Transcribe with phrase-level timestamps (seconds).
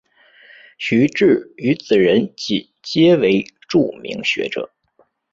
[0.79, 4.73] 徐致愉子仁锦皆为著名学者。